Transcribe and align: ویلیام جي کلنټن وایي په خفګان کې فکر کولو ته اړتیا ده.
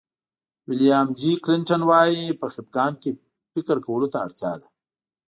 ویلیام 0.69 1.07
جي 1.19 1.31
کلنټن 1.43 1.81
وایي 1.89 2.37
په 2.39 2.45
خفګان 2.53 2.93
کې 3.01 3.11
فکر 3.53 3.77
کولو 3.85 4.07
ته 4.13 4.17
اړتیا 4.25 4.53
ده. 4.61 4.67